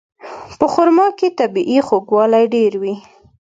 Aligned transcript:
په 0.59 0.65
خرما 0.73 1.07
کې 1.17 1.27
طبیعي 1.39 1.79
خوږوالی 1.87 2.43
ډېر 2.55 2.73
وي. 2.81 2.93